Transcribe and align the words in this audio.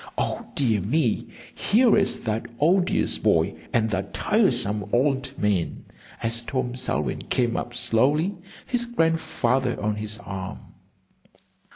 "O 0.17 0.47
dear 0.55 0.81
me, 0.81 1.27
here 1.53 1.95
is 1.95 2.21
that 2.21 2.47
odious 2.59 3.19
boy 3.19 3.53
and 3.71 3.87
that 3.91 4.15
tiresome 4.15 4.89
old 4.91 5.31
man!" 5.37 5.85
as 6.23 6.41
Tom 6.41 6.73
Selwyn 6.73 7.21
came 7.29 7.55
up 7.55 7.75
slowly, 7.75 8.39
his 8.65 8.85
Grandfather 8.87 9.79
on 9.79 9.97
his 9.97 10.17
arm. 10.25 10.57